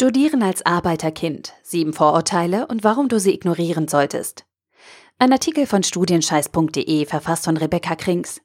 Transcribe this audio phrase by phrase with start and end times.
[0.00, 1.54] Studieren als Arbeiterkind.
[1.64, 4.46] Sieben Vorurteile und warum du sie ignorieren solltest.
[5.18, 8.40] Ein Artikel von studienscheiß.de verfasst von Rebecca Krings.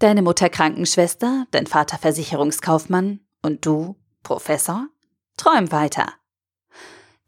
[0.00, 3.94] Deine Mutter Krankenschwester, dein Vater Versicherungskaufmann und du
[4.24, 4.88] Professor?
[5.36, 6.12] Träum weiter.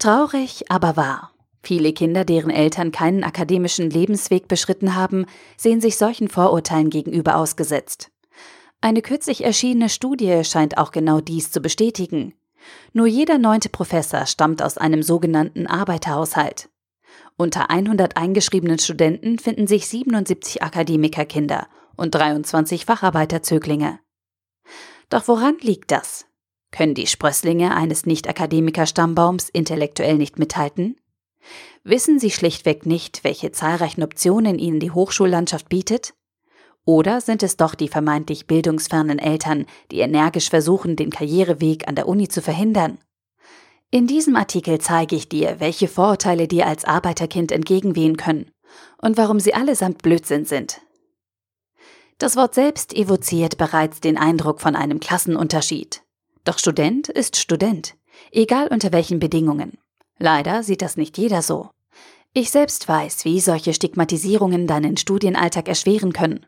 [0.00, 1.30] Traurig, aber wahr.
[1.62, 8.10] Viele Kinder, deren Eltern keinen akademischen Lebensweg beschritten haben, sehen sich solchen Vorurteilen gegenüber ausgesetzt.
[8.80, 12.34] Eine kürzlich erschienene Studie scheint auch genau dies zu bestätigen.
[12.92, 16.68] Nur jeder neunte Professor stammt aus einem sogenannten Arbeiterhaushalt.
[17.36, 23.98] Unter 100 eingeschriebenen Studenten finden sich 77 Akademikerkinder und 23 Facharbeiterzöglinge.
[25.10, 26.26] Doch woran liegt das?
[26.70, 30.96] Können die Sprösslinge eines Nicht-Akademiker-Stammbaums intellektuell nicht mithalten?
[31.82, 36.14] Wissen sie schlichtweg nicht, welche zahlreichen Optionen ihnen die Hochschullandschaft bietet?
[36.86, 42.08] Oder sind es doch die vermeintlich bildungsfernen Eltern, die energisch versuchen, den Karriereweg an der
[42.08, 42.98] Uni zu verhindern?
[43.90, 48.50] In diesem Artikel zeige ich dir, welche Vorurteile dir als Arbeiterkind entgegenwehen können
[49.00, 50.80] und warum sie allesamt Blödsinn sind.
[52.18, 56.02] Das Wort selbst evoziert bereits den Eindruck von einem Klassenunterschied.
[56.44, 57.94] Doch Student ist Student,
[58.30, 59.78] egal unter welchen Bedingungen.
[60.18, 61.70] Leider sieht das nicht jeder so.
[62.32, 66.46] Ich selbst weiß, wie solche Stigmatisierungen deinen Studienalltag erschweren können.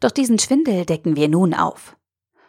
[0.00, 1.96] Doch diesen Schwindel decken wir nun auf.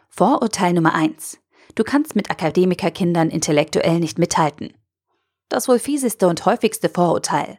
[0.08, 1.38] Vorurteil Nummer eins:
[1.74, 4.74] Du kannst mit Akademikerkindern intellektuell nicht mithalten.
[5.48, 7.58] Das wohl fieseste und häufigste Vorurteil.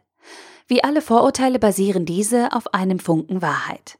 [0.66, 3.98] Wie alle Vorurteile basieren diese auf einem Funken Wahrheit.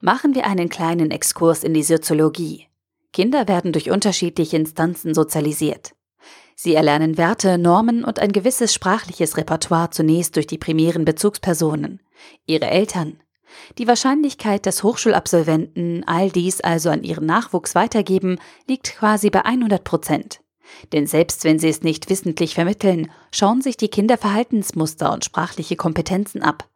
[0.00, 2.66] Machen wir einen kleinen Exkurs in die Soziologie.
[3.12, 5.94] Kinder werden durch unterschiedliche Instanzen sozialisiert.
[6.56, 12.00] Sie erlernen Werte, Normen und ein gewisses sprachliches Repertoire zunächst durch die primären Bezugspersonen,
[12.46, 13.20] ihre Eltern,
[13.78, 19.84] die Wahrscheinlichkeit, dass Hochschulabsolventen all dies also an ihren Nachwuchs weitergeben, liegt quasi bei 100
[19.84, 20.40] Prozent.
[20.92, 25.76] Denn selbst wenn sie es nicht wissentlich vermitteln, schauen sich die Kinder Verhaltensmuster und sprachliche
[25.76, 26.68] Kompetenzen ab.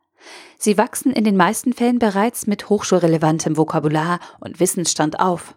[0.58, 5.54] Sie wachsen in den meisten Fällen bereits mit hochschulrelevantem Vokabular und Wissensstand auf.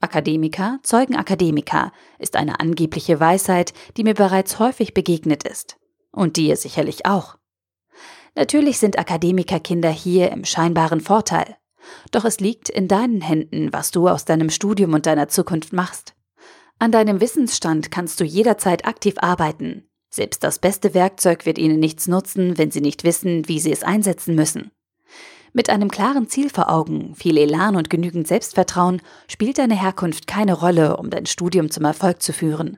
[0.00, 5.76] Akademiker zeugen Akademiker ist eine angebliche Weisheit, die mir bereits häufig begegnet ist.
[6.12, 7.36] Und dir sicherlich auch.
[8.36, 11.56] Natürlich sind Akademikerkinder hier im scheinbaren Vorteil.
[12.12, 16.14] Doch es liegt in deinen Händen, was du aus deinem Studium und deiner Zukunft machst.
[16.78, 19.88] An deinem Wissensstand kannst du jederzeit aktiv arbeiten.
[20.10, 23.82] Selbst das beste Werkzeug wird ihnen nichts nutzen, wenn sie nicht wissen, wie sie es
[23.82, 24.70] einsetzen müssen.
[25.54, 30.52] Mit einem klaren Ziel vor Augen, viel Elan und genügend Selbstvertrauen spielt deine Herkunft keine
[30.52, 32.76] Rolle, um dein Studium zum Erfolg zu führen.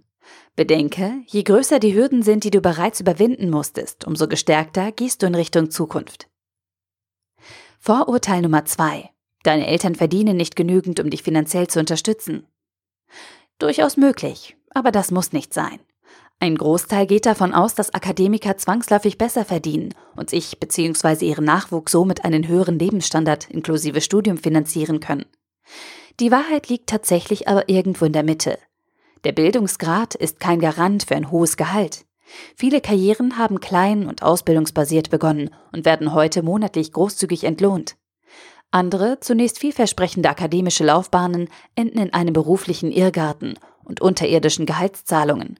[0.56, 5.26] Bedenke, je größer die Hürden sind, die du bereits überwinden musstest, umso gestärkter gehst du
[5.26, 6.28] in Richtung Zukunft.
[7.78, 9.10] Vorurteil Nummer zwei:
[9.44, 12.46] Deine Eltern verdienen nicht genügend, um dich finanziell zu unterstützen.
[13.58, 15.78] Durchaus möglich, aber das muss nicht sein.
[16.40, 21.26] Ein Großteil geht davon aus, dass Akademiker zwangsläufig besser verdienen und sich bzw.
[21.26, 25.26] ihren Nachwuchs somit einen höheren Lebensstandard inklusive Studium finanzieren können.
[26.20, 28.58] Die Wahrheit liegt tatsächlich aber irgendwo in der Mitte.
[29.24, 32.04] Der Bildungsgrad ist kein Garant für ein hohes Gehalt.
[32.56, 37.96] Viele Karrieren haben klein und ausbildungsbasiert begonnen und werden heute monatlich großzügig entlohnt.
[38.70, 45.58] Andere, zunächst vielversprechende akademische Laufbahnen enden in einem beruflichen Irrgarten und unterirdischen Gehaltszahlungen.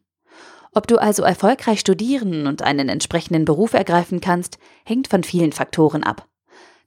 [0.75, 6.05] Ob du also erfolgreich studieren und einen entsprechenden Beruf ergreifen kannst, hängt von vielen Faktoren
[6.05, 6.29] ab.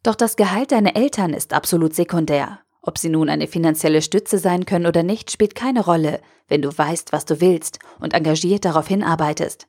[0.04, 4.66] Doch das Gehalt deiner Eltern ist absolut sekundär ob sie nun eine finanzielle Stütze sein
[4.66, 8.88] können oder nicht, spielt keine Rolle, wenn du weißt, was du willst und engagiert darauf
[8.88, 9.68] hinarbeitest.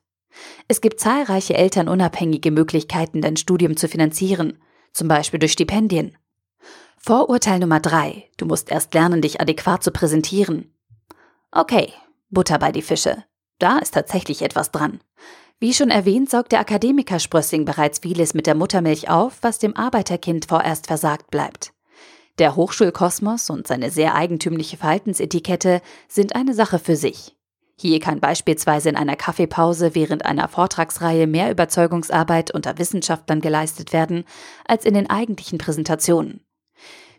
[0.67, 4.59] Es gibt zahlreiche elternunabhängige Möglichkeiten, dein Studium zu finanzieren,
[4.91, 6.17] zum Beispiel durch Stipendien.
[6.97, 10.73] Vorurteil Nummer drei: Du musst erst lernen, dich adäquat zu präsentieren.
[11.51, 11.93] Okay,
[12.29, 13.23] Butter bei die Fische.
[13.59, 15.01] Da ist tatsächlich etwas dran.
[15.59, 20.45] Wie schon erwähnt, saugt der Akademikersprössling bereits vieles mit der Muttermilch auf, was dem Arbeiterkind
[20.45, 21.72] vorerst versagt bleibt.
[22.39, 27.35] Der Hochschulkosmos und seine sehr eigentümliche Verhaltensetikette sind eine Sache für sich.
[27.75, 34.23] Hier kann beispielsweise in einer Kaffeepause während einer Vortragsreihe mehr Überzeugungsarbeit unter Wissenschaftlern geleistet werden
[34.65, 36.41] als in den eigentlichen Präsentationen.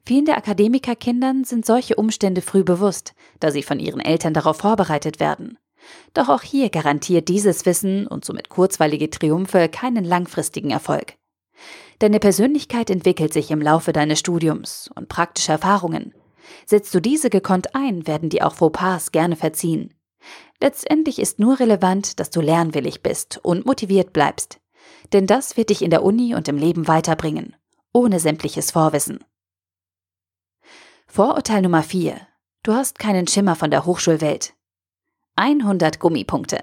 [0.06, 5.19] Vielen der Akademikerkindern sind solche Umstände früh bewusst, da sie von ihren Eltern darauf vorbereitet
[5.19, 5.58] werden.
[6.12, 11.14] Doch auch hier garantiert dieses Wissen und somit kurzweilige Triumphe keinen langfristigen Erfolg.
[11.99, 16.14] Deine Persönlichkeit entwickelt sich im Laufe deines Studiums und praktischer Erfahrungen.
[16.67, 19.94] Setzt du diese gekonnt ein, werden dir auch Fauxpas gerne verziehen.
[20.61, 24.61] Letztendlich ist nur relevant, dass du lernwillig bist und motiviert bleibst.
[25.12, 27.56] Denn das wird dich in der Uni und im Leben weiterbringen,
[27.93, 29.23] ohne sämtliches Vorwissen.
[31.06, 32.20] Vorurteil Nummer 4.
[32.62, 34.55] Du hast keinen Schimmer von der Hochschulwelt.
[35.37, 36.61] 100 Gummipunkte.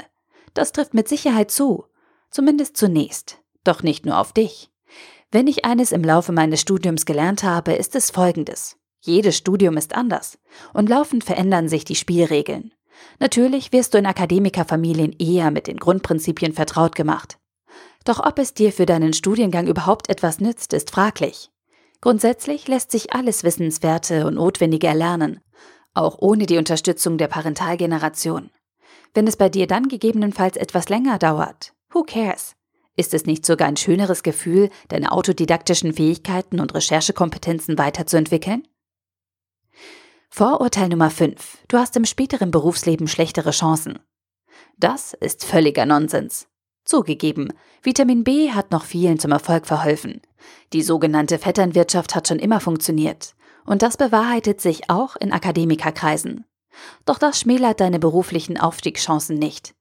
[0.54, 1.86] Das trifft mit Sicherheit zu.
[2.30, 3.42] Zumindest zunächst.
[3.64, 4.72] Doch nicht nur auf dich.
[5.32, 8.78] Wenn ich eines im Laufe meines Studiums gelernt habe, ist es folgendes.
[9.00, 10.38] Jedes Studium ist anders
[10.74, 12.74] und laufend verändern sich die Spielregeln.
[13.20, 17.40] Natürlich wirst du in Akademikerfamilien eher mit den Grundprinzipien vertraut gemacht.
[18.04, 21.50] Doch ob es dir für deinen Studiengang überhaupt etwas nützt, ist fraglich.
[22.02, 25.40] Grundsätzlich lässt sich alles Wissenswerte und Notwendige erlernen,
[25.94, 28.50] auch ohne die Unterstützung der Parentalgeneration.
[29.14, 32.56] Wenn es bei dir dann gegebenenfalls etwas länger dauert, who cares?
[32.96, 38.68] Ist es nicht sogar ein schöneres Gefühl, deine autodidaktischen Fähigkeiten und Recherchekompetenzen weiterzuentwickeln?
[40.30, 41.60] Vorurteil Nummer 5.
[41.68, 44.00] Du hast im späteren Berufsleben schlechtere Chancen.
[44.78, 46.48] Das ist völliger Nonsens.
[46.86, 47.54] Zugegeben,
[47.84, 50.22] Vitamin B hat noch vielen zum Erfolg verholfen.
[50.74, 53.36] Die sogenannte Vetternwirtschaft hat schon immer funktioniert.
[53.66, 56.46] Und das bewahrheitet sich auch in Akademikerkreisen.
[57.06, 59.76] Doch das schmälert deine beruflichen Aufstiegschancen nicht.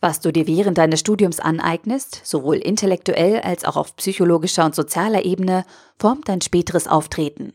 [0.00, 5.24] Was du dir während deines Studiums aneignest, sowohl intellektuell als auch auf psychologischer und sozialer
[5.24, 5.64] Ebene,
[5.98, 7.54] formt dein späteres Auftreten.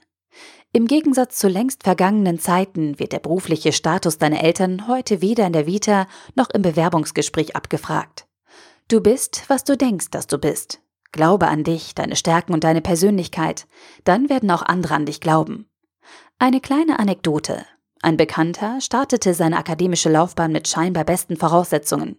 [0.73, 5.53] Im Gegensatz zu längst vergangenen Zeiten wird der berufliche Status deiner Eltern heute weder in
[5.53, 8.25] der Vita noch im Bewerbungsgespräch abgefragt.
[8.88, 10.81] Du bist, was du denkst, dass du bist.
[11.11, 13.67] Glaube an dich, deine Stärken und deine Persönlichkeit,
[14.05, 15.69] dann werden auch andere an dich glauben.
[16.39, 17.65] Eine kleine Anekdote.
[18.01, 22.17] Ein Bekannter startete seine akademische Laufbahn mit scheinbar besten Voraussetzungen.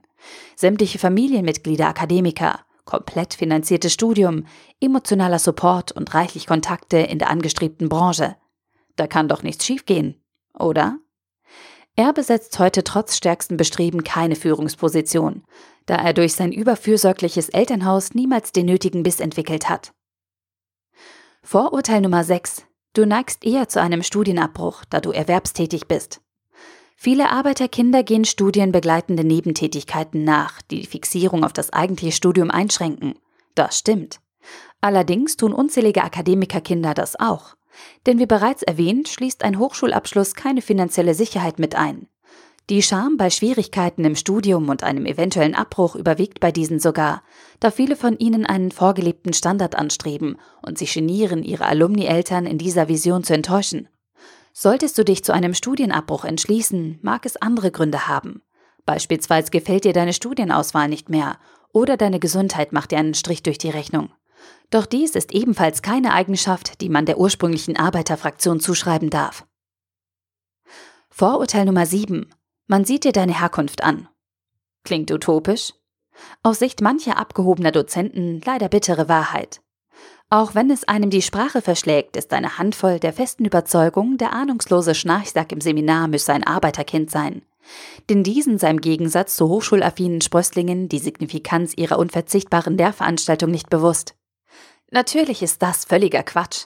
[0.56, 4.46] Sämtliche Familienmitglieder Akademiker, komplett finanziertes Studium,
[4.80, 8.36] emotionaler Support und reichlich Kontakte in der angestrebten Branche.
[8.96, 10.22] Da kann doch nichts schiefgehen,
[10.58, 10.98] oder?
[11.94, 15.44] Er besetzt heute trotz stärksten Bestreben keine Führungsposition,
[15.86, 19.92] da er durch sein überfürsorgliches Elternhaus niemals den nötigen Biss entwickelt hat.
[21.42, 22.66] Vorurteil Nummer 6.
[22.94, 26.20] Du neigst eher zu einem Studienabbruch, da du erwerbstätig bist.
[27.04, 33.16] Viele Arbeiterkinder gehen studienbegleitende Nebentätigkeiten nach, die die Fixierung auf das eigentliche Studium einschränken.
[33.56, 34.20] Das stimmt.
[34.80, 37.56] Allerdings tun unzählige Akademikerkinder das auch.
[38.06, 42.06] Denn wie bereits erwähnt, schließt ein Hochschulabschluss keine finanzielle Sicherheit mit ein.
[42.70, 47.24] Die Scham bei Schwierigkeiten im Studium und einem eventuellen Abbruch überwiegt bei diesen sogar,
[47.58, 52.86] da viele von ihnen einen vorgelebten Standard anstreben und sich genieren, ihre Alumni-Eltern in dieser
[52.86, 53.88] Vision zu enttäuschen.
[54.52, 58.42] Solltest du dich zu einem Studienabbruch entschließen, mag es andere Gründe haben.
[58.84, 61.38] Beispielsweise gefällt dir deine Studienauswahl nicht mehr
[61.72, 64.10] oder deine Gesundheit macht dir einen Strich durch die Rechnung.
[64.70, 69.46] Doch dies ist ebenfalls keine Eigenschaft, die man der ursprünglichen Arbeiterfraktion zuschreiben darf.
[71.08, 72.32] Vorurteil Nummer 7.
[72.66, 74.08] Man sieht dir deine Herkunft an.
[74.84, 75.74] Klingt utopisch?
[76.42, 79.62] Aus Sicht mancher abgehobener Dozenten leider bittere Wahrheit.
[80.32, 84.94] Auch wenn es einem die Sprache verschlägt, ist eine Handvoll der festen Überzeugung, der ahnungslose
[84.94, 87.42] Schnarchsack im Seminar müsse ein Arbeiterkind sein.
[88.08, 94.14] Denn diesen sei im Gegensatz zu hochschulaffinen Sprösslingen die Signifikanz ihrer unverzichtbaren Lehrveranstaltung nicht bewusst.
[94.90, 96.64] Natürlich ist das völliger Quatsch.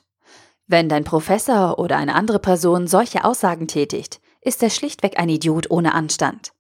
[0.69, 5.73] Wenn dein Professor oder eine andere Person solche Aussagen tätigt, ist er schlichtweg ein Idiot
[5.73, 6.53] ohne Anstand.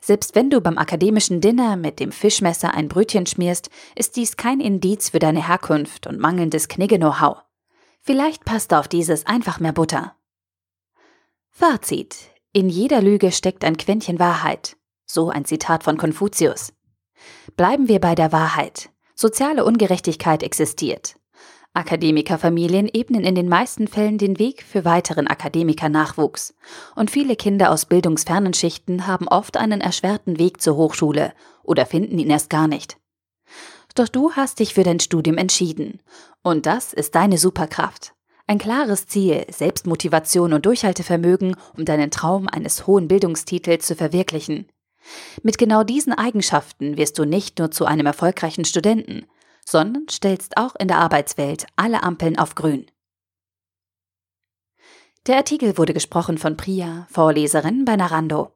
[0.00, 4.60] Selbst wenn du beim akademischen Dinner mit dem Fischmesser ein Brötchen schmierst, ist dies kein
[4.60, 7.38] Indiz für deine Herkunft und mangelndes Knigge-Know-how.
[8.00, 10.14] Vielleicht passt auf dieses einfach mehr Butter.
[11.50, 12.16] Fazit.
[12.52, 14.76] In jeder Lüge steckt ein Quäntchen Wahrheit.
[15.06, 16.72] So ein Zitat von Konfuzius.
[17.56, 18.90] Bleiben wir bei der Wahrheit.
[19.14, 21.16] Soziale Ungerechtigkeit existiert.
[21.76, 26.54] Akademikerfamilien ebnen in den meisten Fällen den Weg für weiteren Akademikernachwuchs.
[26.94, 32.18] Und viele Kinder aus bildungsfernen Schichten haben oft einen erschwerten Weg zur Hochschule oder finden
[32.18, 32.98] ihn erst gar nicht.
[33.94, 36.00] Doch du hast dich für dein Studium entschieden.
[36.42, 38.14] Und das ist deine Superkraft.
[38.46, 44.68] Ein klares Ziel, Selbstmotivation und Durchhaltevermögen, um deinen Traum eines hohen Bildungstitels zu verwirklichen.
[45.42, 49.26] Mit genau diesen Eigenschaften wirst du nicht nur zu einem erfolgreichen Studenten,
[49.68, 52.86] sondern stellst auch in der Arbeitswelt alle Ampeln auf grün.
[55.26, 58.55] Der Artikel wurde gesprochen von Priya, Vorleserin bei Narando.